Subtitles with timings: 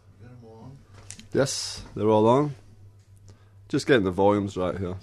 [1.33, 2.55] Yes, they're all on.
[3.69, 4.95] Just getting the volumes right here.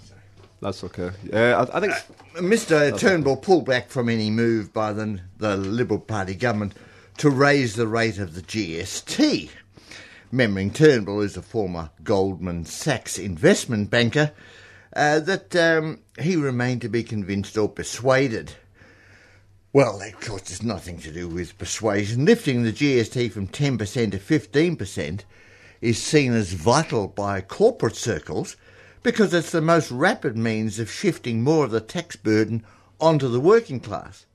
[0.61, 1.09] That's okay.
[1.23, 1.93] Yeah, I, I think.
[2.35, 2.97] Mr.
[2.97, 6.73] Turnbull pulled back from any move by the, the Liberal Party government
[7.21, 9.47] to raise the rate of the GST.
[10.31, 14.31] Remembering Turnbull is a former Goldman Sachs investment banker,
[14.95, 18.53] uh, that um, he remained to be convinced or persuaded.
[19.71, 22.25] Well, that, of course, it's nothing to do with persuasion.
[22.25, 23.77] Lifting the GST from 10%
[24.13, 25.21] to 15%
[25.79, 28.57] is seen as vital by corporate circles
[29.03, 32.65] because it's the most rapid means of shifting more of the tax burden
[32.99, 34.25] onto the working class.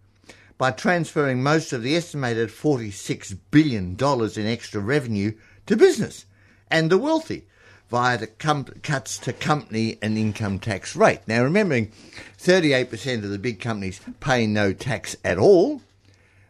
[0.58, 5.32] By transferring most of the estimated $46 billion in extra revenue
[5.66, 6.24] to business
[6.70, 7.46] and the wealthy
[7.90, 11.20] via the com- cuts to company and income tax rate.
[11.26, 11.92] Now, remembering
[12.38, 15.82] 38% of the big companies pay no tax at all,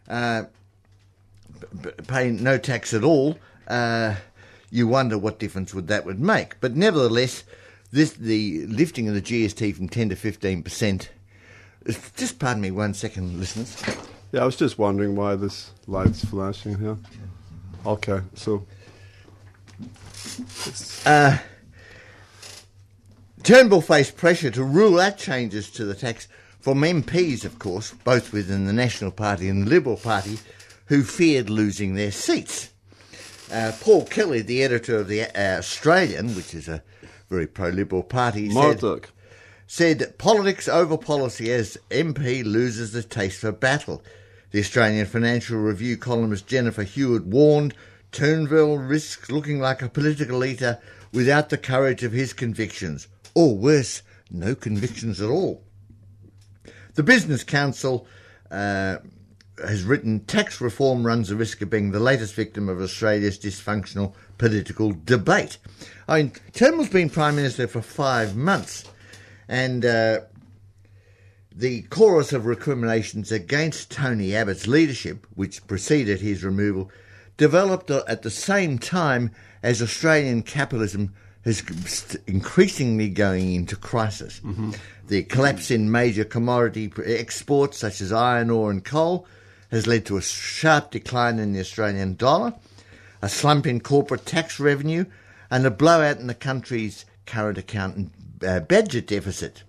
[0.07, 0.43] uh,
[2.07, 4.15] pay no tax at all, uh,
[4.69, 6.59] you wonder what difference would that would make.
[6.59, 7.43] But nevertheless,
[7.91, 11.09] this the lifting of the GST from 10 to 15 percent.
[12.15, 13.81] Just pardon me one second, listeners.
[14.31, 16.97] Yeah, I was just wondering why this light's flashing here.
[17.85, 18.65] Okay, so.
[23.43, 26.27] Turnbull faced pressure to rule out changes to the tax
[26.59, 30.37] from MPs, of course, both within the National Party and the Liberal Party,
[30.87, 32.71] who feared losing their seats.
[33.49, 36.83] Uh, Paul Kelly, the editor of the uh, Australian, which is a
[37.29, 39.13] very pro-Liberal party, said, Murdoch.
[39.67, 44.01] Said politics over policy as MP loses the taste for battle.
[44.51, 47.73] The Australian Financial Review columnist Jennifer Hewitt warned
[48.13, 50.79] Turnbull risks looking like a political leader
[51.11, 54.01] without the courage of his convictions, or worse,
[54.31, 55.63] no convictions at all.
[56.95, 58.07] The Business Council
[58.49, 58.97] uh,
[59.63, 64.13] has written tax reform runs the risk of being the latest victim of Australia's dysfunctional
[64.37, 65.57] political debate.
[66.07, 68.85] I mean, Turnbull's been Prime Minister for five months,
[69.47, 70.19] and uh,
[71.51, 76.91] the chorus of recriminations against Tony Abbott's leadership, which preceded his removal,
[77.37, 79.31] developed at the same time
[79.63, 81.13] as Australian capitalism
[81.45, 84.41] is increasingly going into crisis.
[85.07, 89.25] The collapse in major commodity exports such as iron ore and coal
[89.71, 92.53] has led to a sharp decline in the Australian dollar,
[93.21, 95.05] a slump in corporate tax revenue,
[95.49, 98.11] and a blowout in the country's current account and
[98.43, 99.63] uh, budget deficit.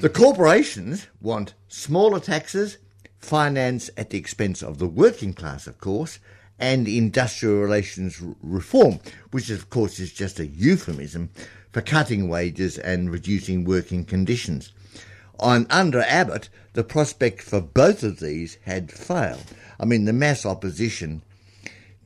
[0.00, 2.78] The corporations want smaller taxes,
[3.18, 6.18] finance at the expense of the working class, of course,
[6.58, 9.00] and industrial relations reform,
[9.30, 11.30] which of course is just a euphemism
[11.72, 14.72] for cutting wages and reducing working conditions.
[15.38, 19.44] On under Abbott, the prospect for both of these had failed.
[19.78, 21.22] I mean, the mass opposition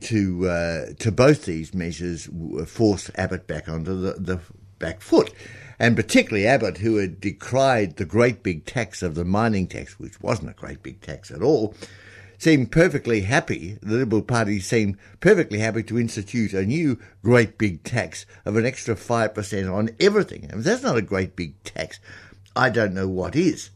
[0.05, 2.29] to uh, to both these measures
[2.65, 4.39] forced Abbott back onto the, the
[4.79, 5.33] back foot,
[5.77, 10.21] and particularly Abbott, who had decried the great big tax of the mining tax, which
[10.21, 11.73] wasn't a great big tax at all,
[12.37, 13.77] seemed perfectly happy.
[13.81, 18.65] The Liberal Party seemed perfectly happy to institute a new great big tax of an
[18.65, 20.49] extra five percent on everything.
[20.53, 21.99] That's not a great big tax,
[22.55, 23.69] I don't know what is.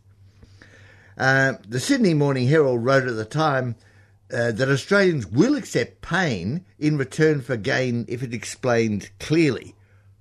[1.17, 3.75] Uh, the Sydney Morning Herald wrote at the time
[4.31, 9.75] uh, that Australians will accept pain in return for gain if it explained clearly.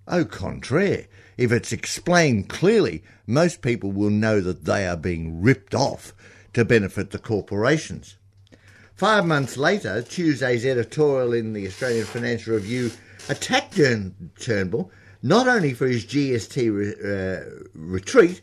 [0.06, 1.06] Au contraire,
[1.37, 6.15] if it's explained clearly, most people will know that they are being ripped off
[6.55, 8.17] to benefit the corporations.
[8.94, 12.91] Five months later, Tuesday's editorial in the Australian Financial Review
[13.29, 14.91] attacked Turn- Turnbull
[15.23, 17.44] not only for his GST re- uh,
[17.75, 18.41] retreat,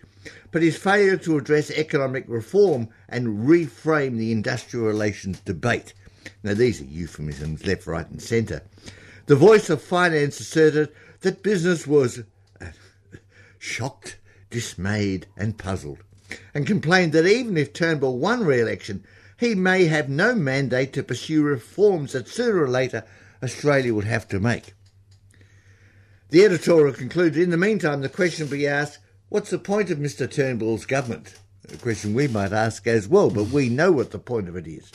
[0.51, 5.93] but his failure to address economic reform and reframe the industrial relations debate.
[6.43, 8.61] Now, these are euphemisms left, right, and centre.
[9.27, 10.91] The voice of finance asserted
[11.21, 12.23] that business was
[12.61, 12.65] uh,
[13.59, 14.17] shocked,
[14.49, 15.99] dismayed, and puzzled,
[16.53, 19.03] and complained that even if Turnbull won re election,
[19.37, 23.03] he may have no mandate to pursue reforms that sooner or later
[23.43, 24.73] Australia would have to make.
[26.29, 28.99] The editorial concluded, in the meantime, the question will be asked,
[29.35, 31.35] what's the point of Mr Turnbull's government?
[31.69, 34.65] A question we might ask as well, but we know what the point of it
[34.65, 34.93] is.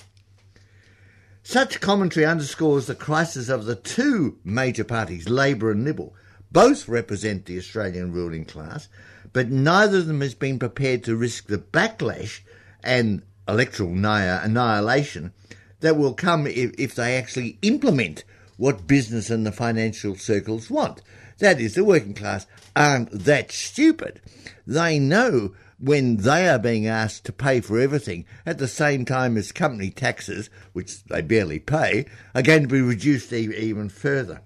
[1.42, 6.14] Such commentary underscores the crisis of the two major parties, Labor and Liberal.
[6.50, 8.88] Both represent the Australian ruling class,
[9.34, 12.40] but neither of them has been prepared to risk the backlash
[12.82, 15.34] and electoral annihilation
[15.80, 18.24] that will come if, if they actually implement
[18.56, 21.02] what business and the financial circles want.
[21.40, 22.46] That is, the working class
[22.76, 24.20] aren't that stupid.
[24.66, 29.38] They know when they are being asked to pay for everything at the same time
[29.38, 32.04] as company taxes, which they barely pay,
[32.34, 34.42] are going to be reduced even further.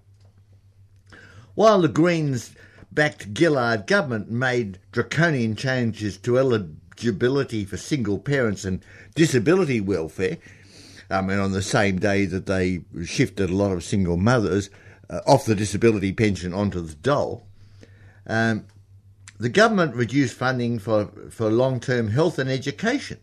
[1.57, 2.55] While the Greens
[2.93, 8.85] backed Gillard government made draconian changes to eligibility for single parents and
[9.17, 10.39] disability welfare,
[11.11, 14.71] I mean, on the same day that they shifted a lot of single mothers
[15.11, 17.47] uh, off the disability pension onto the dole,
[18.27, 18.67] um,
[19.39, 23.19] the government reduced funding for, for long term health and education.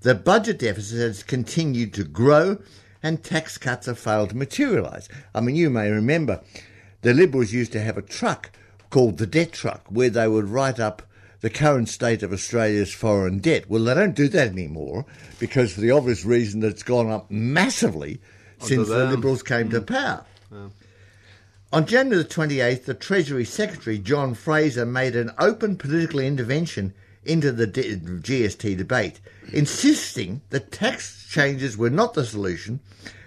[0.00, 2.58] The budget deficit has continued to grow
[3.02, 5.08] and tax cuts have failed to materialise.
[5.34, 6.40] I mean, you may remember
[7.02, 8.50] the Liberals used to have a truck
[8.90, 11.02] called the debt truck where they would write up
[11.40, 13.68] the current state of Australia's foreign debt.
[13.68, 15.04] Well, they don't do that anymore
[15.40, 18.20] because for the obvious reason that it's gone up massively
[18.60, 19.72] since the Liberals came mm.
[19.72, 20.24] to power.
[20.52, 20.68] Yeah.
[21.72, 26.92] On January the 28th, the Treasury Secretary, John Fraser, made an open political intervention
[27.24, 29.20] into the GST debate,
[29.54, 32.80] insisting that tax changes were not the solution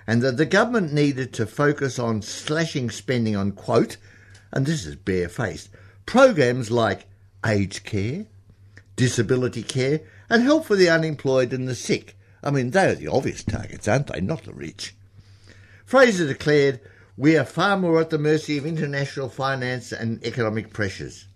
[0.06, 3.98] and that the government needed to focus on slashing spending on, quote,
[4.52, 5.72] and this is barefaced,
[6.06, 7.08] programs like
[7.44, 8.28] aged care,
[8.96, 12.16] disability care, and help for the unemployed and the sick.
[12.44, 14.22] I mean, they are the obvious targets, aren't they?
[14.22, 14.94] Not the rich.
[15.84, 16.80] Fraser declared
[17.18, 21.28] we are far more at the mercy of international finance and economic pressures.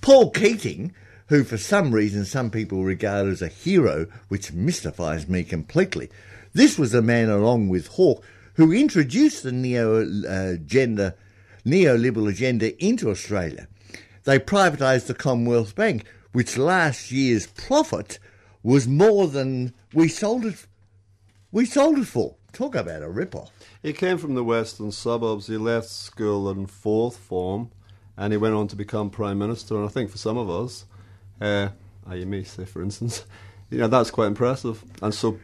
[0.00, 0.92] Paul Keating,
[1.28, 6.10] who for some reason some people regard as a hero, which mystifies me completely,
[6.52, 8.24] this was a man along with Hawke
[8.54, 11.14] who introduced the neo uh, agenda,
[11.64, 13.66] neoliberal agenda into Australia.
[14.24, 18.18] They privatised the Commonwealth Bank, which last year's profit
[18.62, 20.66] was more than we sold it.
[21.50, 22.36] We sold it for.
[22.52, 23.50] Talk about a rip-off.
[23.82, 25.46] He came from the western suburbs.
[25.46, 27.70] He left school in fourth form,
[28.16, 29.76] and he went on to become prime minister.
[29.76, 30.84] And I think for some of us,
[31.40, 31.68] uh,
[32.12, 33.24] you may say, for instance,
[33.70, 34.84] you know that's quite impressive.
[35.00, 35.38] And so,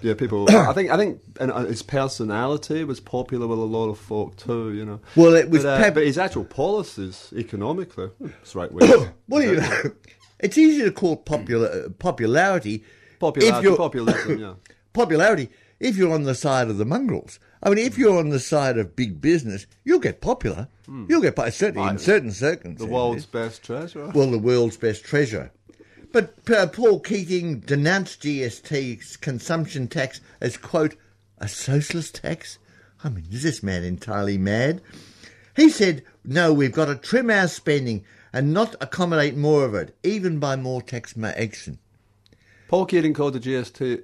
[0.00, 0.46] yeah, people.
[0.50, 4.36] I think I think and uh, his personality was popular with a lot of folk
[4.36, 4.72] too.
[4.72, 5.00] You know.
[5.14, 8.88] Well, it was, but, uh, but his actual policies economically, it's right way.
[9.28, 9.82] well, you know,
[10.40, 12.82] it's easy to call popular popularity.
[13.18, 14.54] Popularity, populism, yeah.
[14.92, 15.50] Popularity
[15.80, 17.38] if you're on the side of the mongrels.
[17.62, 20.68] I mean, if you're on the side of big business, you'll get popular.
[20.88, 21.08] Mm.
[21.08, 22.86] You'll get by certainly in certain circumstances.
[22.86, 24.10] The world's best treasurer.
[24.14, 25.50] Well, the world's best treasurer.
[26.12, 30.96] But uh, Paul Keating denounced GST's consumption tax as quote
[31.38, 32.58] a socialist tax.
[33.04, 34.80] I mean, is this man entirely mad?
[35.54, 39.94] He said, "No, we've got to trim our spending and not accommodate more of it,
[40.02, 41.78] even by more tax action."
[42.68, 44.02] Paul Keating called the GST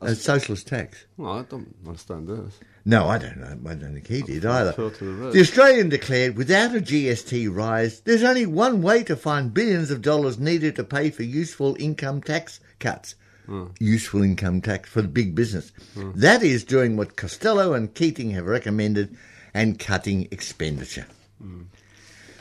[0.00, 1.06] a socialist tax.
[1.16, 2.58] Well, I don't understand this.
[2.84, 3.70] No, I don't know.
[3.70, 4.72] I don't think he did either.
[4.72, 9.90] The, the Australian declared without a GST rise, there's only one way to find billions
[9.90, 13.14] of dollars needed to pay for useful income tax cuts.
[13.48, 13.74] Mm.
[13.80, 15.72] Useful income tax for the big business.
[15.96, 16.14] Mm.
[16.14, 19.16] That is doing what Costello and Keating have recommended
[19.54, 21.06] and cutting expenditure.
[21.42, 21.66] Mm.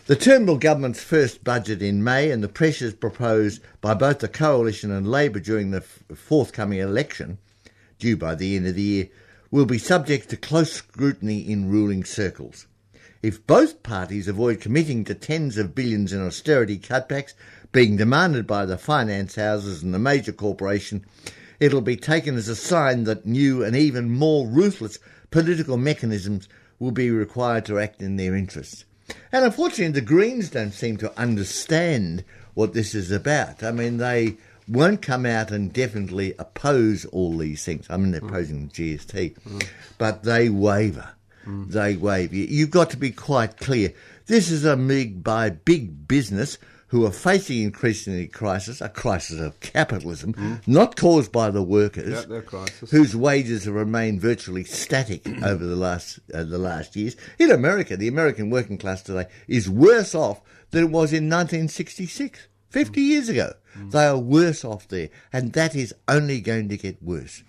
[0.08, 4.92] The Turnbull government's first budget in May and the pressures proposed by both the Coalition
[4.92, 7.38] and Labor during the forthcoming election
[8.00, 9.10] due by the end of the year,
[9.52, 12.68] will be subject to close scrutiny in ruling circles.
[13.24, 17.34] If both parties avoid committing to tens of billions in austerity cutbacks
[17.72, 21.06] being demanded by the finance houses and the major corporation,
[21.60, 25.00] it'll be taken as a sign that new and even more ruthless
[25.32, 26.48] political mechanisms
[26.80, 28.86] will be required to act in their interests.
[29.32, 32.24] And unfortunately, the Greens don't seem to understand
[32.54, 33.64] what this is about.
[33.64, 37.88] I mean, they won't come out and definitely oppose all these things.
[37.90, 38.30] I mean, they're mm.
[38.30, 39.68] opposing the GST, mm.
[39.98, 41.10] but they waver.
[41.46, 41.72] Mm.
[41.72, 42.36] They waver.
[42.36, 43.94] You've got to be quite clear.
[44.26, 46.58] This is a big by big business
[46.90, 50.68] who are facing increasingly crisis, a crisis of capitalism, mm.
[50.68, 52.26] not caused by the workers,
[52.92, 57.16] whose wages have remained virtually static over the last uh, the last years.
[57.40, 62.48] In America, the American working class today is worse off than it was in 1966.
[62.70, 63.54] 50 years ago.
[63.90, 67.44] They are worse off there, and that is only going to get worse.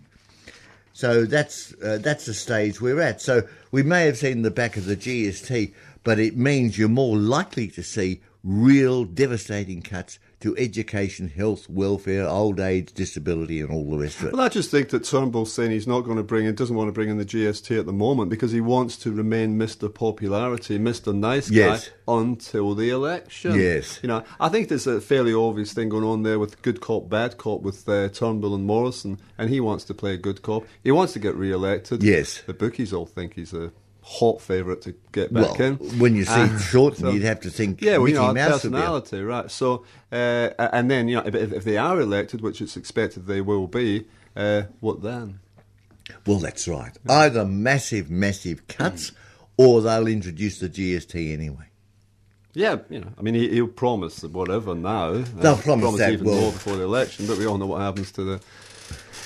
[0.93, 3.23] So that's uh, that's the stage we're at.
[3.23, 5.73] So we may have seen the back of the GST,
[6.03, 12.27] but it means you're more likely to see real devastating cuts to education, health, welfare,
[12.29, 14.33] old age, disability, and all the rest of it.
[14.35, 16.87] Well, I just think that Turnbull's saying he's not going to bring in, doesn't want
[16.89, 19.93] to bring in the GST at the moment because he wants to remain Mr.
[19.93, 21.13] Popularity, Mr.
[21.15, 21.91] Nice Guy Yes.
[22.07, 23.59] until the election.
[23.59, 23.99] Yes.
[24.03, 27.09] You know, I think there's a fairly obvious thing going on there with good cop,
[27.09, 30.65] bad cop with uh, Turnbull and Morrison, and he wants to play a good cop.
[30.85, 32.03] He wants to get re-elected.
[32.03, 32.43] Yes.
[32.47, 33.73] The bookies all think he's a
[34.11, 35.75] hot favourite to get back well, in.
[35.99, 38.33] when you see Uh, Shorten, so- you'd have to think yeah, well, Mickey you know,
[38.33, 39.51] Mouse would personality, right?
[39.51, 43.43] So, uh, and then you know, if, if they are elected, which it's expected they
[43.43, 45.41] will be, uh, what then?
[46.27, 46.97] Well, that's right.
[47.09, 49.13] Either massive, massive cuts,
[49.59, 51.65] or they'll introduce the GST anyway.
[52.55, 55.13] Yeah, you know, I mean, he, he'll promise whatever now.
[55.13, 57.83] They'll Uh, promise that, even well- more before the election, but we all know what
[57.83, 58.41] happens to the,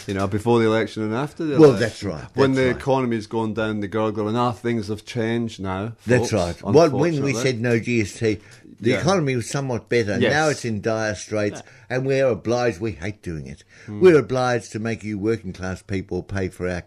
[0.06, 1.80] you know, before the election and after the Well, election.
[1.80, 2.76] that's right, when the right.
[2.76, 5.92] economy's gone down the gurgle and ah, things have changed now.
[6.06, 6.61] That's right.
[6.62, 8.40] Well, when we said no GST,
[8.80, 9.00] the Yeah.
[9.00, 10.18] economy was somewhat better.
[10.18, 10.32] Yes.
[10.32, 12.80] Now it's in dire straits, and we're obliged.
[12.80, 13.62] We hate doing it.
[13.88, 16.82] We're obliged to make you working class people pay for our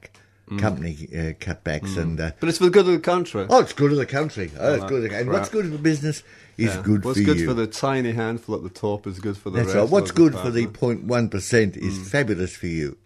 [0.49, 3.45] c- company uh, cutbacks, and uh, but it's for the good of the country.
[3.49, 4.51] oh, it's good for the country.
[4.59, 5.11] Oh, it's that good.
[5.11, 6.21] And what's good for business
[6.57, 6.81] is Yeah.
[6.83, 7.47] good What's for good you.
[7.47, 9.77] for the tiny handful at the top is good for the That's rest.
[9.77, 9.89] right.
[9.89, 11.07] What's of good for the department.
[11.33, 12.97] 0.1% is fabulous for you.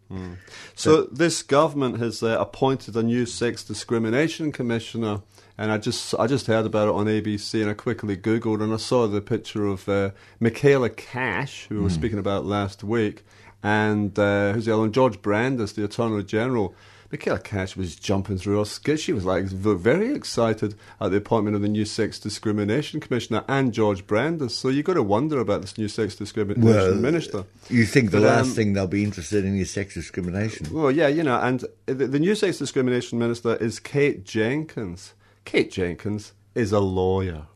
[0.76, 5.22] So this government has uh, appointed a new sex discrimination commissioner,
[5.58, 8.74] and I just I just heard about it on ABC, and I quickly googled and
[8.74, 13.24] I saw the picture of uh, Michaela Cash, who we were speaking about last week,
[13.62, 14.92] and uh, who's the other one?
[14.92, 16.74] George Brandis, the Attorney General.
[17.12, 18.96] Michaela Cash was jumping through her skin.
[18.98, 23.74] She was like very excited at the appointment of the new sex discrimination commissioner and
[23.74, 24.56] George Brandis.
[24.56, 27.46] So you've got to wonder about this new sex discrimination Well, minister.
[27.70, 30.68] You think the But, last um, thing they'll be interested in is sex discrimination?
[30.72, 35.14] Well, yeah, you know, and the, the new sex discrimination minister is Kate Jenkins.
[35.46, 37.48] Kate Jenkins is a lawyer.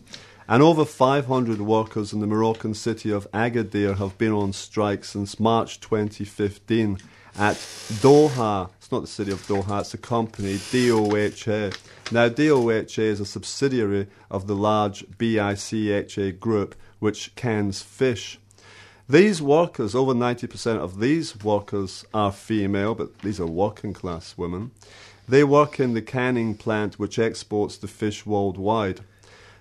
[0.49, 5.38] And over 500 workers in the Moroccan city of Agadir have been on strike since
[5.38, 6.99] March 2015
[7.37, 8.71] at Doha.
[8.88, 11.76] It's not the city of Doha, it's a company, DOHA.
[12.11, 18.38] Now, DOHA is a subsidiary of the large BICHA group, which cans fish.
[19.07, 24.71] These workers, over 90% of these workers are female, but these are working class women.
[25.28, 29.00] They work in the canning plant which exports the fish worldwide.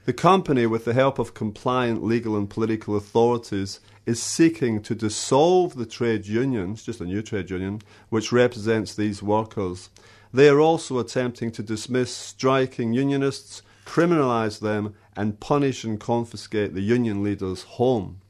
[0.08, 5.76] The company, with the help of compliant legal and political authorities, is seeking to dissolve
[5.76, 9.90] the trade unions, just a new trade union, which represents these workers.
[10.34, 16.80] They are also attempting to dismiss striking unionists, criminalise them, and punish and confiscate the
[16.80, 18.22] union leaders' home.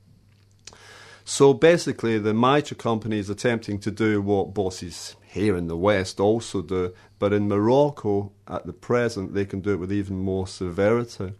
[1.26, 6.20] So basically, the Mitre company is attempting to do what bosses here in the West
[6.20, 10.48] also do, but in Morocco at the present, they can do it with even more
[10.48, 11.34] severity.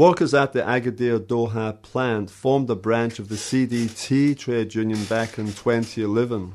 [0.00, 5.38] Workers at the Agadir Doha plant formed a branch of the CDT trade union back
[5.38, 6.54] in 2011.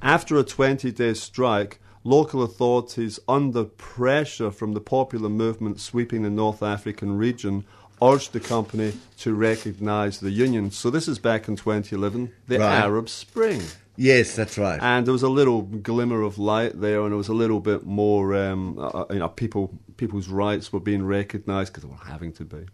[0.00, 6.30] After a 20 day strike, local authorities, under pressure from the popular movement sweeping the
[6.30, 7.66] North African region,
[8.02, 10.70] urged the company to recognise the union.
[10.70, 12.78] So this is back in 2011, the Right.
[12.78, 13.60] Arab Spring.
[13.96, 14.78] Yes, that's right.
[14.80, 17.84] And there was a little glimmer of light there, and there was a little bit
[17.84, 22.32] more, um, uh, you know, people people's rights were being recognised because they were having
[22.32, 22.64] to be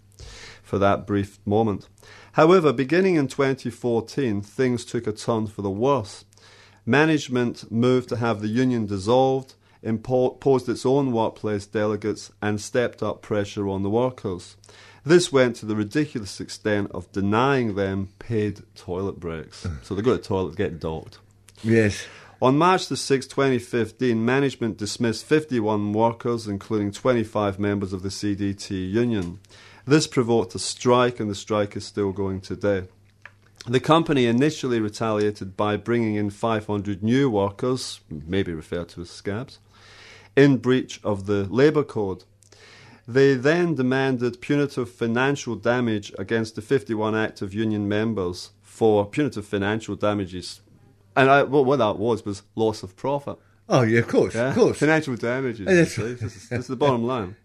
[0.63, 1.89] for that brief moment.
[2.33, 6.25] However, beginning in 2014, things took a turn for the worse.
[6.87, 13.23] Management moved to have the union dissolved, imposed its own workplace delegates, and stepped up
[13.23, 14.57] pressure on the workers.
[15.05, 19.67] This went to the ridiculous extent of denying them paid toilet breaks.
[19.83, 21.19] So they go to the toilet get docked.
[21.65, 22.07] yes.
[22.43, 28.93] On March the 6th, 2015, management dismissed 51 workers, including 25 members of the CDT
[28.93, 29.41] union.
[29.87, 32.89] This provoked a strike, and the strike is still going today.
[33.67, 39.59] The company initially retaliated by bringing in 500 new workers, maybe referred to as scabs,
[40.37, 42.25] in breach of the Labour Code.
[43.09, 49.97] They then demanded punitive financial damage against the 51 active union members for punitive financial
[49.97, 50.61] damages.
[51.17, 53.39] And I, well, what that was was loss of profit.
[53.69, 54.51] Oh, yeah, of course, Yeah?
[54.51, 54.79] of course.
[54.79, 55.67] Financial damages.
[55.67, 57.37] This, is, this is the bottom line.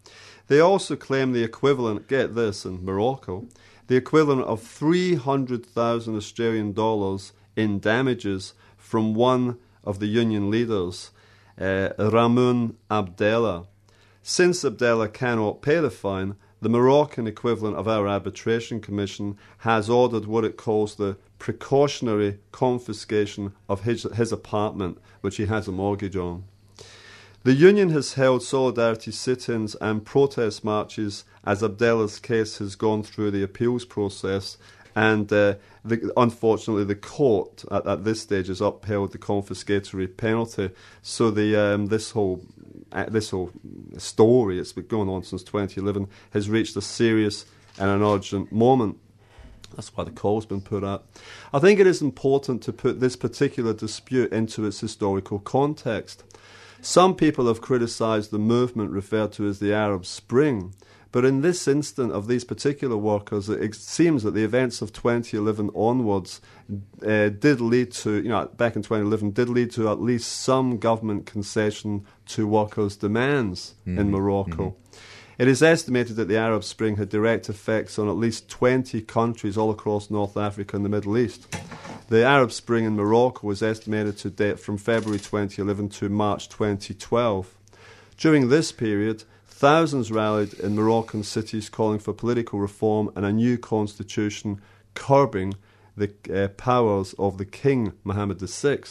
[0.48, 3.48] They also claim the equivalent, get this, in Morocco,
[3.88, 11.12] the equivalent of 300,000 Australian dollars in damages from one of the union leaders,
[11.58, 13.66] uh, Ramoun Abdallah.
[14.22, 20.26] Since Abdallah cannot pay the fine, the Moroccan equivalent of our arbitration commission has ordered
[20.26, 26.16] what it calls the precautionary confiscation of his, his apartment, which he has a mortgage
[26.16, 26.44] on.
[27.44, 33.02] The union has held solidarity sit ins and protest marches as Abdallah's case has gone
[33.02, 34.60] through the appeals process,
[34.96, 40.70] and uh, the, unfortunately, the court at, at, this stage has upheld the confiscatory penalty.
[41.02, 42.46] So the um, this whole
[42.92, 43.52] uh, this whole
[43.98, 47.46] story, it's been going on since 2011, has reached a serious
[47.80, 49.00] and an urgent moment.
[49.76, 51.06] That's why the call's been put out.
[51.54, 56.24] I think it is important to put this particular dispute into its historical context.
[56.82, 60.74] Some people have criticised the movement referred to as the Arab Spring,
[61.12, 65.70] but in this instant of these particular workers, it seems that the events of 2011
[65.76, 66.42] onwards
[67.06, 70.78] uh, did lead to, you know, back in 2011, did lead to at least some
[70.78, 74.00] government concession to workers' demands mm-hmm.
[74.00, 74.70] in Morocco.
[74.70, 74.96] Mm-hmm.
[75.42, 79.58] It is estimated that the Arab Spring had direct effects on at least 20 countries
[79.58, 81.58] all across North Africa and the Middle East.
[82.10, 87.58] The Arab Spring in Morocco was estimated to date from February 2011 to March 2012.
[88.18, 93.58] During this period, thousands rallied in Moroccan cities calling for political reform and a new
[93.58, 94.62] constitution
[94.94, 95.56] curbing
[95.98, 98.84] the uh, powers of the King Mohammed VI.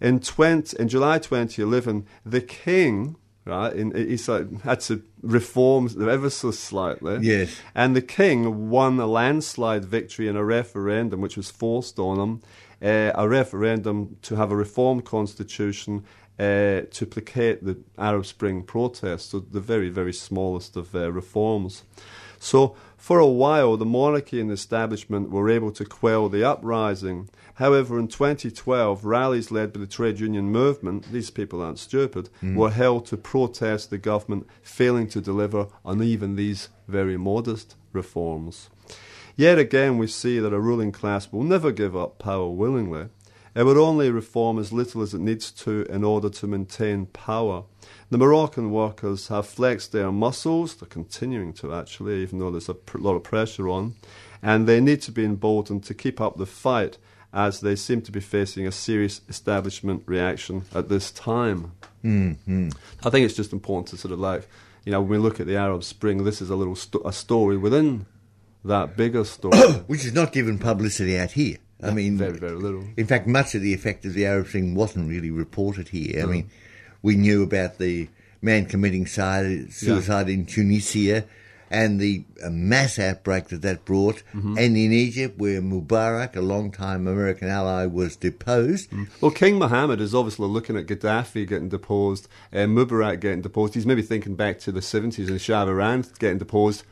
[0.00, 3.72] In, 20, in July 2011, the King right?
[3.72, 3.90] In,
[4.28, 7.18] like, had to reform ever so slightly.
[7.20, 7.60] Yes.
[7.74, 12.42] And the king won a landslide victory in a referendum which was forced on him,
[12.82, 16.04] uh, a referendum to have a reformed constitution
[16.38, 21.82] uh, to placate the Arab Spring protests, so the very, very smallest of uh, reforms.
[22.42, 27.28] So, for a while, the monarchy and the establishment were able to quell the uprising.
[27.54, 32.56] However, in 2012, rallies led by the trade union movement, these people aren't stupid, mm.
[32.56, 38.70] were held to protest the government failing to deliver on even these very modest reforms.
[39.36, 43.06] Yet again, we see that a ruling class will never give up power willingly.
[43.54, 47.64] It would only reform as little as it needs to in order to maintain power.
[48.12, 52.74] The Moroccan workers have flexed their muscles, they're continuing to actually, even though there's a
[52.74, 53.94] pr- lot of pressure on,
[54.42, 56.98] and they need to be emboldened to keep up the fight
[57.32, 61.72] as they seem to be facing a serious establishment reaction at this time.
[62.04, 62.68] Mm-hmm.
[63.02, 64.46] I think it's just important to sort of like,
[64.84, 67.56] you know, when we look at the Arab Spring, this is a little a story
[67.56, 68.04] within
[68.62, 69.56] that bigger story.
[69.86, 71.56] Which is not given publicity out here.
[71.82, 72.84] I mean, very, very little.
[72.98, 76.22] In fact, much of the effect of the Arab Spring wasn't really reported here.
[76.22, 76.50] I mean,
[77.02, 78.08] we knew about the
[78.40, 80.34] man committing suicide yeah.
[80.34, 81.24] in Tunisia
[81.72, 84.58] and the uh, mass outbreak that that brought, mm-hmm.
[84.58, 88.90] and in Egypt, where Mubarak, a long-time American ally, was deposed.
[88.90, 89.08] Mm.
[89.22, 93.72] Well, King Mohammed is obviously looking at Gaddafi getting deposed, and Mubarak getting deposed.
[93.72, 96.84] He's maybe thinking back to the 70s and Shah of Iran getting deposed.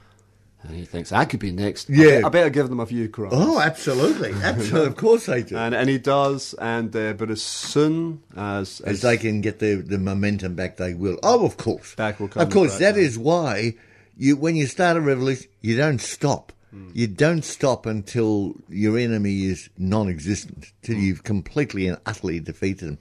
[0.63, 1.89] And he thinks I could be next.
[1.89, 3.33] Yeah, I, better give them a few crumbs.
[3.35, 4.89] Oh, absolutely, absolutely.
[4.89, 5.57] of course they do.
[5.57, 6.55] And and he does.
[6.55, 10.77] And uh, but as soon as, as, as they can get the the momentum back,
[10.77, 11.19] they will.
[11.23, 11.95] Oh, of course.
[11.95, 12.43] Back will come.
[12.43, 13.75] Of course, that is why
[14.17, 16.53] you when you start a revolution, you don't stop.
[16.75, 16.95] Mm.
[16.95, 21.03] You don't stop until your enemy is non-existent, till mm.
[21.03, 22.99] you've completely and utterly defeated them.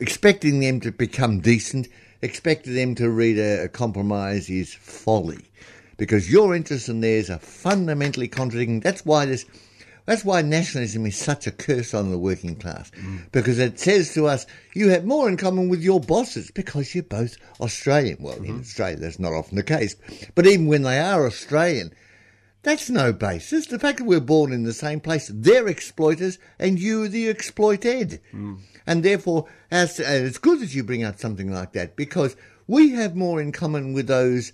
[0.00, 1.88] Expecting them to become decent,
[2.22, 5.44] expecting them to read a, a compromise is folly
[5.96, 8.80] because your interests and theirs are fundamentally contradicting.
[8.80, 9.44] That's why this.
[10.04, 13.20] That's why nationalism is such a curse on the working class, mm.
[13.30, 17.04] because it says to us, you have more in common with your bosses because you're
[17.04, 18.16] both Australian.
[18.20, 18.46] Well, mm-hmm.
[18.46, 19.94] in Australia, that's not often the case.
[20.34, 21.92] But even when they are Australian,
[22.62, 23.66] that's no basis.
[23.66, 27.28] The fact that we're born in the same place, they're exploiters and you are the
[27.28, 28.20] exploited.
[28.32, 28.58] Mm.
[28.86, 33.16] And therefore, as, it's good that you bring out something like that because we have
[33.16, 34.52] more in common with those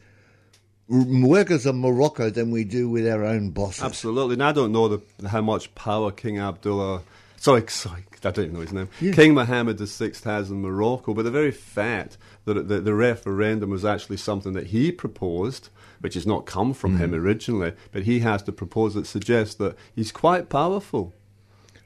[0.89, 3.83] workers of Morocco than we do with our own bosses.
[3.83, 4.35] Absolutely.
[4.35, 7.03] And I don't know the, how much power King Abdullah
[7.41, 8.89] Sorry, sorry, I don't even know his name.
[9.01, 9.13] Yeah.
[9.13, 13.85] King Mohammed VI has in Morocco, but the very fact that the, the referendum was
[13.85, 15.69] actually something that he proposed,
[16.01, 17.21] which has not come from him Mm.
[17.21, 21.15] originally, but he has to propose it, suggests that he's quite powerful.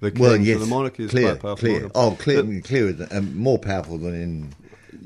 [0.01, 1.69] The king, Well, yes, the monarchy is clear, quite powerful.
[1.69, 1.91] clear.
[1.95, 2.63] Oh, clear, But-
[2.95, 4.55] than, um, more powerful than in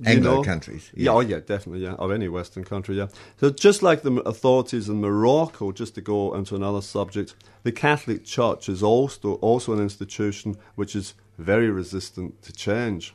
[0.04, 0.42] Anglo know?
[0.42, 0.90] countries.
[0.94, 3.08] Yeah, oh yeah, definitely, yeah, or any Western country, yeah.
[3.38, 8.24] So just like the authorities in Morocco, just to go into another subject, the Catholic
[8.24, 13.14] Church is also also an institution which is very resistant to change.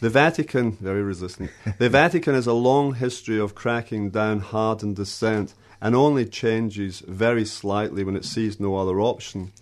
[0.00, 1.50] The Vatican, very resistant.
[1.78, 7.00] The Vatican has a long history of cracking down hard on dissent and only changes
[7.00, 9.52] very slightly when it sees no other option.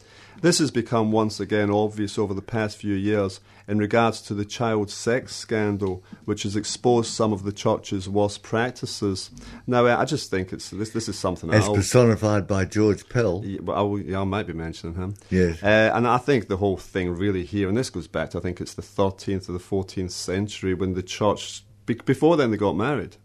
[0.41, 4.45] This has become once again obvious over the past few years in regards to the
[4.45, 9.31] child sex scandal, which has exposed some of the church's worst practices.
[9.67, 10.91] Now, I just think it's this.
[10.91, 13.43] This is something As personified by George Pell.
[13.45, 15.15] Yeah, I, will- yeah, I might be mentioning him.
[15.29, 15.63] Yes.
[15.63, 18.41] Uh, and I think the whole thing really here, and this goes back to I
[18.41, 22.57] think it's the 13th or the 14th century when the church, be, before then they
[22.57, 23.17] got married.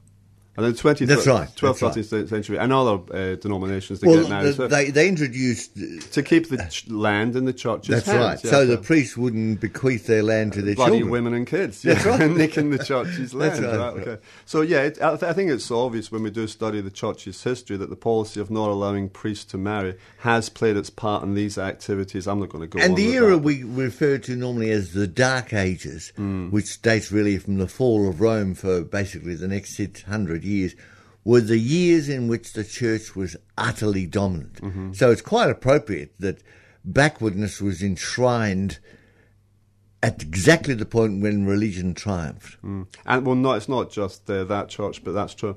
[0.55, 4.21] And then 20th, That's right, 12th, that's 13th century, and other uh, denominations they Well,
[4.21, 4.47] get married.
[4.49, 5.71] the- So- they, they introduced.
[6.13, 8.19] to keep the ch- land in the church's That's hands.
[8.19, 8.43] right.
[8.43, 11.09] yeah, so the priests wouldn't bequeath their land to their bloody children.
[11.11, 11.81] women and kids.
[11.81, 12.29] That's yeah, right.
[12.37, 13.63] nicking the church's land.
[13.63, 13.95] That's right.
[13.95, 14.21] right, okay.
[14.45, 17.41] So yeah, it, I, th- I think it's obvious when we do study the church's
[17.43, 21.33] history that the policy of not allowing priests to marry has played its part in
[21.33, 22.27] these activities.
[22.27, 22.83] I'm not going to go.
[22.83, 26.51] And the era we refer to normally as the Dark Ages, Mm.
[26.51, 30.75] which dates really from the fall of Rome for basically the next 600 years,
[31.23, 34.55] were the years in which the church was utterly dominant.
[34.55, 34.93] Mm-hmm.
[34.93, 36.43] So it's quite appropriate that
[36.83, 38.79] backwardness was enshrined
[40.03, 42.61] at exactly the point when religion triumphed.
[42.61, 42.87] Mm.
[43.05, 45.55] And well, no, it's not just uh, that church, but that's true.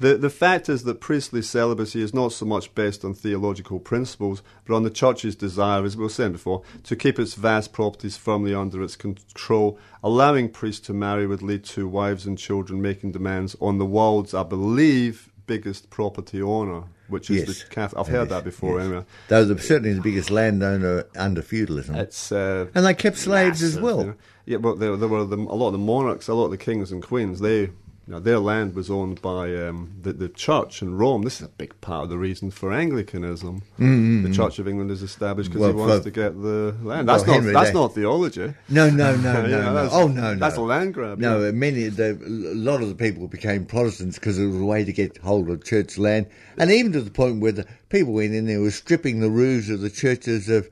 [0.00, 4.42] The, the fact is that priestly celibacy is not so much based on theological principles,
[4.64, 8.16] but on the church's desire, as we were saying before, to keep its vast properties
[8.16, 9.78] firmly under its control.
[10.02, 14.34] Allowing priests to marry would lead to wives and children making demands on the world's,
[14.34, 17.62] I believe, biggest property owner, which is Yes.
[17.62, 18.00] the Catholic.
[18.00, 18.86] I've heard Yes, that before, yes.
[18.86, 19.04] anyway.
[19.28, 21.94] They were the, certainly the biggest landowner under feudalism.
[21.96, 23.98] It's uh, and they kept slaves as well.
[24.00, 24.14] you know.
[24.46, 26.58] Yeah, but there, there were the, a lot of the monarchs, a lot of the
[26.58, 27.40] kings and queens.
[27.40, 27.70] They,
[28.12, 31.22] know, their land was owned by um, the, the church in Rome.
[31.22, 33.62] This is a big part of the reason for Anglicanism.
[33.78, 36.84] The Church of England is established because Mm-hmm, Well, he wants to get the land.
[36.84, 38.52] well, That's not Henry that's not theology.
[38.68, 39.88] No, no, no, no, no.
[39.90, 40.38] Oh, no, no.
[40.38, 41.50] that's a land grab, No, yeah.
[41.52, 44.92] many, the, a lot of the people became Protestants because it was a way to
[44.92, 46.26] get hold of church land,
[46.58, 49.70] and even to the point where the people went in there were stripping the roofs
[49.70, 50.68] of the churches of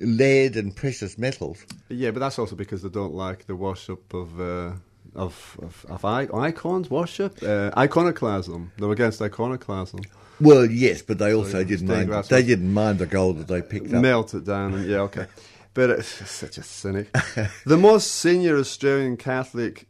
[0.00, 1.64] lead and precious metals.
[1.88, 4.38] Yeah, but that's also because they don't like the worship of.
[4.40, 4.72] Uh,
[5.14, 10.00] of, of, of icons worship uh, iconoclasm they're against iconoclasm
[10.40, 12.24] Well, yes, but they also yeah, didn't mind.
[12.30, 14.00] They didn't mind the gold that they picked up.
[14.00, 15.26] melt it down and yeah okay
[15.74, 17.12] but it's such a cynic
[17.66, 19.86] the most senior australian catholic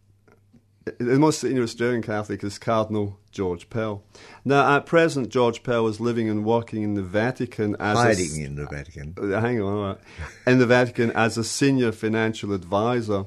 [0.98, 4.02] the most senior australian catholic is cardinal george pell
[4.44, 8.40] now at present george pell is living and working in the vatican as a hiding
[8.40, 9.14] in the Vatican.
[9.20, 9.98] uh, hang on, all right.
[10.46, 13.26] in the Vatican as a senior financial advisor.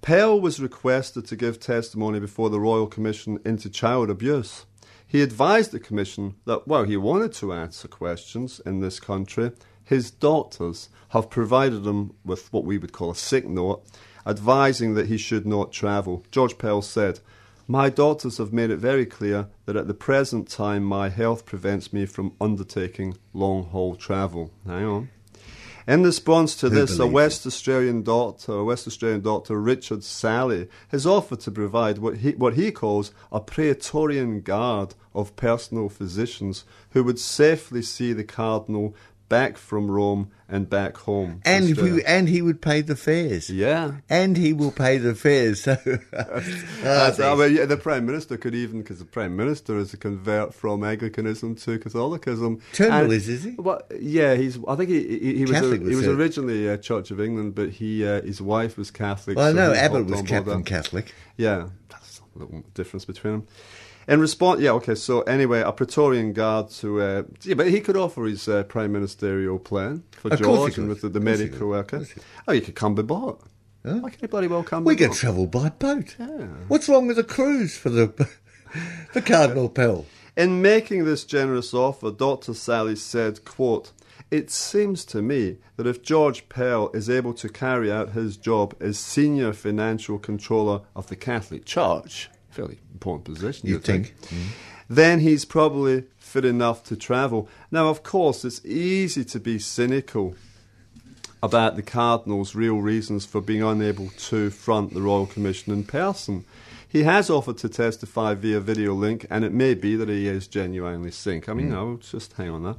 [0.00, 4.64] Pell was requested to give testimony before the Royal Commission into Child Abuse.
[5.06, 9.52] He advised the Commission that, while he wanted to answer questions in this country.
[9.82, 13.84] His doctors have provided him with what we would call a sick note,
[14.26, 16.24] advising that he should not travel.
[16.30, 17.20] George Pell said,
[17.66, 21.90] My doctors have made it very clear that at the present time my health prevents
[21.90, 24.52] me from undertaking long haul travel.
[24.66, 25.08] Hang on.
[25.88, 30.68] In response to Who this, a West Australian doctor, a West Australian doctor Richard Sally,
[30.88, 36.66] has offered to provide what he, what he calls a Praetorian guard of personal physicians
[36.90, 38.94] who would safely see the cardinal
[39.28, 41.42] back from Rome and back home.
[41.44, 43.50] And we, and he would pay the fares.
[43.50, 43.92] yeah.
[44.08, 45.62] And he will pay the fares.
[45.62, 45.74] So,
[46.12, 49.96] That's- I mean, yeah, the prime minister could even, because the prime minister is a
[49.96, 52.60] convert from Anglicanism to Catholicism.
[52.72, 53.50] Turnbull is, is he?
[53.58, 54.58] Well, yeah, he's.
[54.66, 56.14] I think he he, he was a, was he was it?
[56.14, 59.36] originally a Church of England, but he uh, his wife was Catholic.
[59.36, 60.62] well, I so know he Abbott was Captain.
[60.64, 61.14] Catholic.
[61.36, 63.46] Yeah, that's a little difference between them.
[64.08, 64.94] In response, yeah, okay.
[64.94, 68.90] So anyway, a Praetorian guard to uh, yeah, but he could offer his uh, prime
[68.90, 71.96] ministerial plan for Of George and with the, the Of course he medical worker.
[71.96, 72.24] Of course he could.
[72.48, 73.42] Oh, you could come by boat.
[73.84, 73.96] Huh?
[73.96, 74.84] Why can't you bloody well come?
[74.84, 75.16] We by could boat?
[75.16, 76.16] travel by boat.
[76.18, 76.46] Yeah.
[76.68, 78.08] What's wrong with a cruise for the
[79.12, 80.06] for Cardinal Pell?
[80.38, 82.54] In making this generous offer, Dr.
[82.54, 83.92] Sally said, quote,
[84.30, 88.74] It seems to me that if George Pell is able to carry out his job
[88.80, 94.42] as senior financial controller of the Catholic Church, fairly important position, you'd think, think.
[94.88, 97.48] then he's probably fit enough to travel.
[97.70, 100.34] Now, of course, it's easy to be cynical
[101.40, 106.44] about the Cardinal's real reasons for being unable to front the Royal Commission in person.
[106.88, 110.48] He has offered to testify via video link, and it may be that he is
[110.48, 111.48] genuinely sick.
[111.48, 112.76] I mean, no, just hang on there.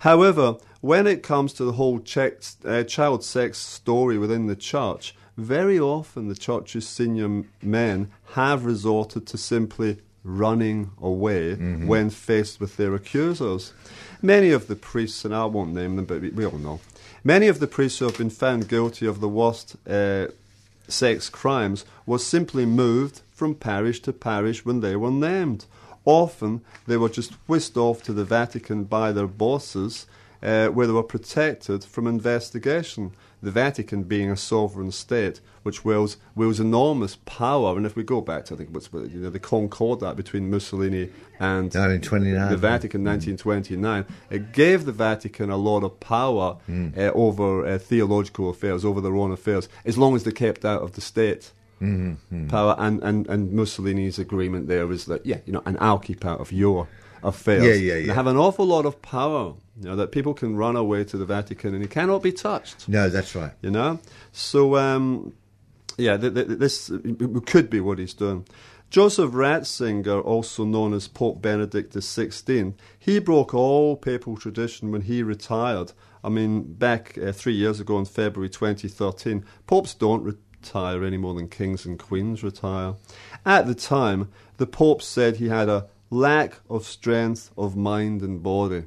[0.00, 2.34] However, when it comes to the whole check,
[2.66, 9.26] uh, child sex story within the church, very often the church's senior men have resorted
[9.28, 11.54] to simply running away
[11.86, 13.72] when faced with their accusers.
[14.20, 16.80] Many of the priests, and I won't name them, but we, we all know,
[17.22, 20.26] many of the priests who have been found guilty of the worst uh,
[20.88, 25.66] sex crimes was simply moved from parish to parish when they were named.
[26.04, 30.06] Often they were just whisked off to the Vatican by their bosses,
[30.42, 33.12] uh, where they were protected from investigation.
[33.46, 37.76] The Vatican being a sovereign state, which wields, wields enormous power.
[37.76, 41.10] And if we go back to I think what's you know the Concordat between Mussolini
[41.38, 41.70] and
[42.50, 46.56] the Vatican, 1929, it gave the Vatican a lot of power
[46.96, 50.82] uh, over uh, theological affairs, over their own affairs, as long as they kept out
[50.82, 51.52] of the state
[52.48, 52.74] power.
[52.78, 56.40] And, and, and Mussolini's agreement there is that, yeah, you know, and I'll keep out
[56.40, 56.88] of your
[57.22, 57.64] affairs.
[57.64, 58.06] Yeah, yeah, yeah.
[58.08, 61.16] They have an awful lot of power, you know, that people can run away to
[61.16, 63.52] the Vatican and he cannot be touched No, that's right.
[63.62, 63.98] you know.
[64.32, 65.32] So um,
[65.98, 66.90] yeah, th- th- this
[67.46, 68.46] could be what he's doing.
[68.88, 75.24] Joseph Ratzinger, also known as Pope Benedict XVI, he broke all papal tradition when he
[75.24, 75.92] retired.
[76.22, 81.34] I mean, back uh, three years ago in February 2013, popes don't retire any more
[81.34, 82.94] than kings and queens retire.
[83.44, 88.42] At the time, the pope said he had a lack of strength of mind and
[88.42, 88.84] body.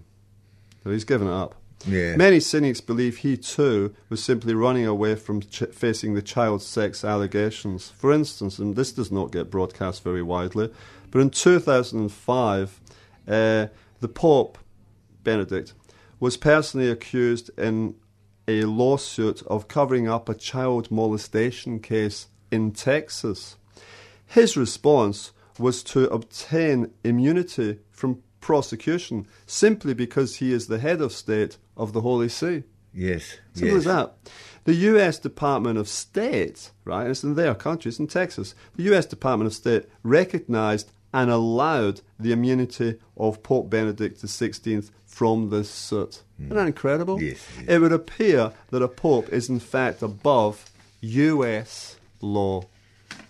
[0.84, 1.56] So he's given it up.
[1.86, 2.16] Yeah.
[2.18, 7.06] Many cynics believe he too was simply running away from ch- facing the child sex
[7.06, 7.90] allegations.
[7.90, 10.72] For instance, and this does not get broadcast very widely,
[11.12, 12.82] but in 2005,
[13.28, 13.68] uh,
[14.00, 14.58] the Pope,
[15.24, 15.74] Benedict,
[16.20, 17.96] was personally accused in
[18.48, 23.56] a lawsuit of covering up a child molestation case in Texas.
[24.26, 31.12] His response was to obtain immunity from prosecution simply because he is the head of
[31.12, 32.64] state of the Holy See.
[32.94, 33.38] Yes.
[33.54, 33.78] Simple yes.
[33.78, 34.16] as that.
[34.66, 35.20] The U.S.
[35.20, 38.56] Department of State, right, it's in their country, it's in Texas.
[38.76, 39.06] The U.S.
[39.06, 46.24] Department of State recognized and allowed the immunity of Pope Benedict XVI from this suit.
[46.40, 47.18] Isn't that incredible?
[47.18, 47.26] Hmm.
[47.26, 47.66] Yes, yes.
[47.68, 50.70] It would appear that a pope is in fact above
[51.02, 51.98] U.S.
[52.22, 52.64] law,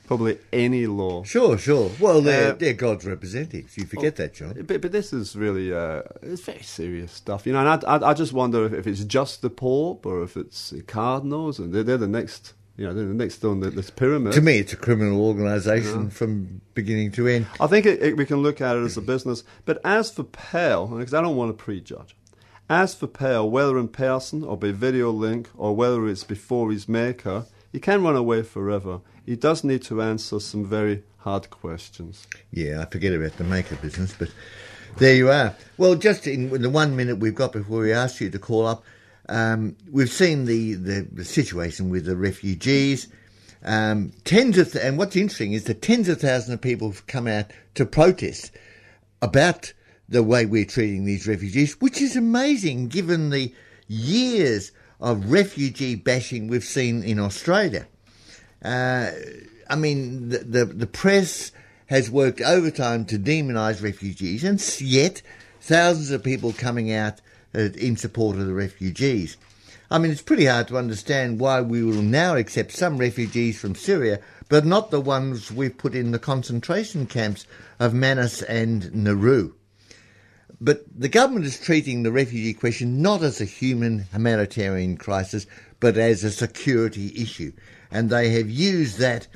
[0.09, 1.23] probably any law.
[1.23, 1.91] Sure, sure.
[1.99, 3.77] Well, they're, Uh, they're God's representatives.
[3.77, 4.55] You forget that, John.
[4.65, 7.59] But, but this is really uh, it's very serious stuff, you know.
[7.59, 10.71] And I, I, I just wonder if, if it's just the Pope or if it's
[10.71, 14.33] the cardinals, and they're, they're the next, you know, they're the next on this pyramid.
[14.33, 17.45] To me, it's a criminal organisation from beginning to end.
[17.59, 19.43] I think it, it, we can look at it as a business.
[19.65, 22.15] But as for Pell, because I don't want to prejudge,
[22.67, 26.89] as for Pell, whether in person or by video link or whether it's before his
[26.89, 29.01] maker, he can run away forever.
[29.25, 32.27] He does need to answer some very hard questions.
[32.51, 34.29] Yeah, I forget about the maker business, but
[34.97, 35.55] there you are.
[35.77, 38.83] Well, just in the one minute we've got before we ask you to call up,
[39.27, 43.07] um, we've seen the, the, the situation with the refugees.
[43.63, 47.05] Um, tens of th- and what's interesting is that tens of thousands of people have
[47.07, 48.51] come out to protest
[49.21, 49.73] about
[50.07, 53.53] the way we're treating these refugees, which is amazing given the
[53.87, 57.87] years of refugee bashing we've seen in Australia.
[58.63, 59.11] Uh,
[59.69, 61.51] I mean, the, the, the press
[61.87, 65.21] has worked overtime to demonise refugees, and yet
[65.61, 67.21] thousands of people coming out
[67.55, 69.37] uh, in support of the refugees.
[69.91, 73.73] I mean, it's pretty hard to understand why we will now accept some refugees from
[73.73, 77.47] Syria, but not the ones we've put in the concentration camps
[77.79, 79.53] of Manus and Nauru.
[80.61, 85.45] But the government is treating the refugee question not as a human humanitarian crisis,
[85.79, 87.53] but as a security issue.
[87.91, 89.27] And they have used that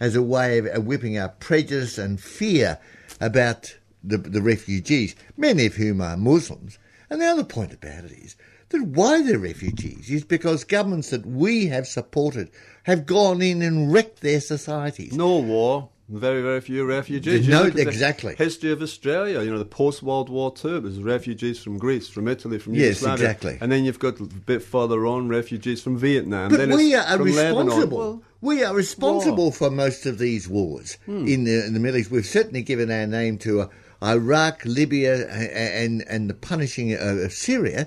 [0.00, 2.78] as a way of whipping up prejudice and fear
[3.20, 6.78] about the, the refugees, many of whom are Muslims.
[7.08, 8.36] And the other point about it is
[8.70, 12.50] that why they're refugees is because governments that we have supported
[12.84, 15.12] have gone in and wrecked their societies.
[15.12, 17.48] No war, very, very few refugees.
[17.48, 18.34] No, look at the exactly.
[18.36, 22.28] history of Australia, you know, the post World War II, was refugees from Greece, from
[22.28, 23.26] Italy, from Yes, Yugoslavia.
[23.26, 23.58] exactly.
[23.60, 26.50] And then you've got a bit further on refugees from Vietnam.
[26.50, 27.98] But then we are responsible.
[27.98, 29.52] Well, we are responsible war.
[29.52, 29.56] Hmm.
[29.56, 32.10] for most of these wars in, the, in the Middle East.
[32.10, 33.68] We've certainly given our name to uh,
[34.02, 37.86] Iraq, Libya, and and the punishing of Syria,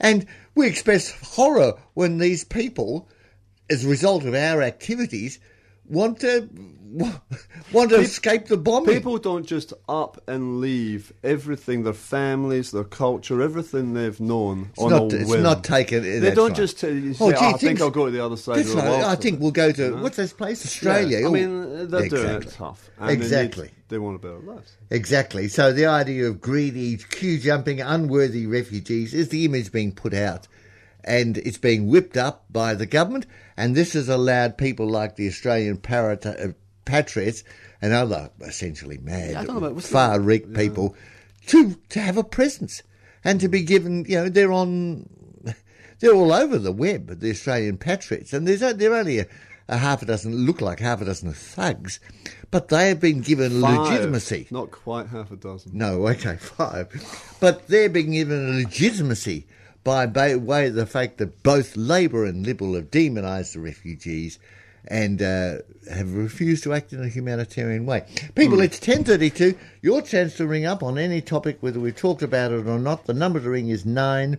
[0.00, 3.08] and we express horror when these people,
[3.70, 5.38] as a result of our activities,
[5.86, 6.48] want to
[7.72, 8.94] want to escape the bombing.
[8.94, 14.82] People don't just up and leave everything, their families, their culture, everything they've known it's
[14.82, 15.42] on not, a it's whim.
[15.42, 16.02] not taken.
[16.02, 16.56] They don't right.
[16.56, 18.68] just you, say, Oh, oh, gee, I think I'll go to the other side of
[18.68, 19.04] the world.
[19.04, 20.02] I think we'll go to You know?
[20.02, 21.18] what's this place, Australia.
[21.20, 22.90] Yeah, I Oh, mean, they're doing it tough.
[22.98, 23.70] And they need- Exactly.
[23.88, 24.70] They, want a better life.
[24.90, 25.48] Exactly.
[25.48, 30.48] So the idea of greedy, queue jumping, unworthy refugees is the image being put out.
[31.04, 33.26] And it's being whipped up by the government.
[33.56, 36.52] And this has allowed people like the Australian parat- uh,
[36.84, 37.44] patriots
[37.80, 40.94] and other essentially mad, Yeah, I don't know about- what's the- far right people
[41.48, 42.82] to, to have a presence
[43.24, 45.08] and to be given, you know, they're on,
[46.00, 48.32] they're all over the web, the Australian patriots.
[48.32, 49.26] And there's, they're only a,
[49.68, 51.98] a half a dozen, look like half a dozen thugs,
[52.50, 54.48] but they have been given Five, legitimacy.
[54.50, 55.72] Not quite half a dozen.
[55.74, 56.88] No, okay, five.
[57.40, 59.46] But they're being given a legitimacy
[59.84, 64.38] by way of the fact that both Labor and Liberal have demonised the refugees
[64.88, 65.58] and uh,
[65.90, 68.04] have refused to act in a humanitarian way.
[68.34, 69.56] People, it's 10.32.
[69.80, 73.06] Your chance to ring up on any topic, whether we've talked about it or not.
[73.06, 74.38] The number to ring is 9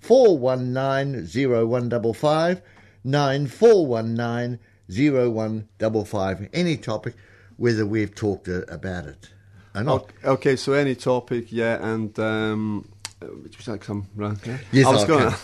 [0.00, 2.62] 419 0155,
[3.04, 6.48] 9 419 0155.
[6.52, 7.14] Any topic,
[7.56, 9.30] whether we've talked uh, about it
[9.74, 10.10] or not.
[10.24, 12.88] Okay, so any topic, yeah, and um,
[13.22, 14.40] uh, would you like come round?
[14.72, 15.34] Yes, I was going.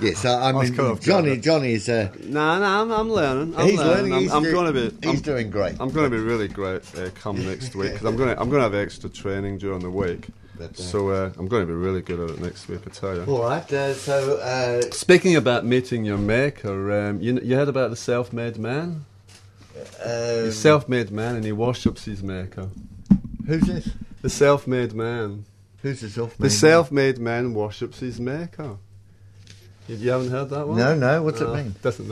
[0.00, 1.30] Yes, I, I mean, kind Johnny.
[1.30, 1.42] good.
[1.42, 1.88] Johnny is.
[1.88, 3.54] Uh, no, nah, I'm, I'm learning.
[3.56, 3.94] I'm he's learning.
[3.94, 4.12] learning.
[4.12, 5.08] I'm, he's I'm do- going to be.
[5.08, 5.76] He's I'm, doing great.
[5.80, 8.48] I'm going to be really great uh, come next week because I'm going to I'm
[8.48, 10.28] going to have extra training during the week.
[10.60, 12.80] Uh, so uh, I'm going to be really good at it next week.
[12.86, 13.24] I tell you.
[13.24, 13.72] All right.
[13.72, 18.58] Uh, so, uh, Speaking about meeting your maker, um, you you heard about the self-made
[18.58, 19.04] man?
[20.04, 22.68] um, He's self-made man and he worships his maker.
[23.46, 23.88] who's this?
[24.22, 25.44] The self-made man.
[25.82, 26.38] Who's this off?
[26.38, 26.48] Man?
[26.48, 28.78] The self-made man worships his maker.
[29.88, 30.76] You, you haven't heard that one?
[30.78, 31.22] No, no.
[31.22, 31.74] What's No, it mean?
[31.82, 32.10] Doesn't.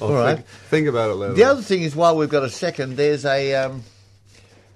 [0.00, 0.22] All All right.
[0.24, 0.36] right.
[0.36, 1.34] Think, think about it later.
[1.34, 3.82] The other thing is, while we've got a second, there's a um,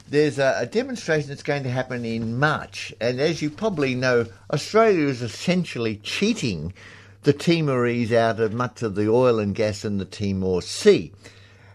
[0.08, 4.26] there's a, a demonstration that's going to happen in March, and as you probably know,
[4.52, 6.72] Australia is essentially cheating
[7.24, 11.12] the Timorese out of much of the oil and gas in the Timor Sea,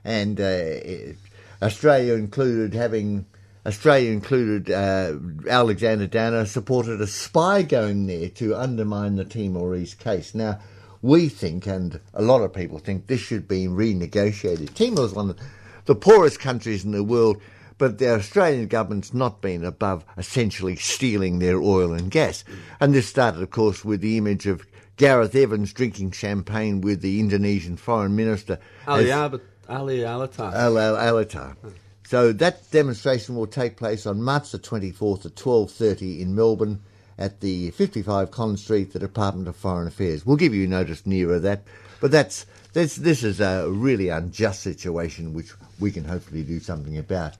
[0.05, 1.13] and uh,
[1.61, 3.25] Australia included having.
[3.65, 5.13] Australia included uh,
[5.49, 10.35] Alexander Downer supported a spy going there to undermine the Timorese case.
[10.35, 10.59] Now,
[11.01, 14.73] we think, and a lot of people think, this should be renegotiated.
[14.73, 15.39] Timor is one of
[15.85, 17.41] the poorest countries in the world,
[17.77, 22.43] but the Australian government's not been above essentially stealing their oil and gas.
[22.79, 27.19] And this started, of course, with the image of Gareth Evans drinking champagne with the
[27.19, 28.59] Indonesian foreign minister.
[28.87, 30.53] Ali, as- Ab- Ali Alatar.
[30.53, 31.55] Al Al Alatar.
[32.05, 36.81] So that demonstration will take place on March the 24th at 12.30 in Melbourne
[37.17, 40.25] at the 55 Collins Street, the Department of Foreign Affairs.
[40.25, 41.63] We'll give you notice nearer that,
[42.01, 46.97] but that's, that's this is a really unjust situation which we can hopefully do something
[46.97, 47.37] about.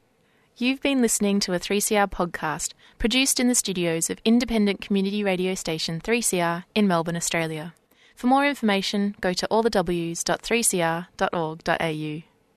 [0.55, 5.55] You've been listening to a 3CR podcast produced in the studios of independent community radio
[5.55, 7.73] station 3CR in Melbourne, Australia.
[8.15, 12.32] For more information, go to allthews.3cr.org.au.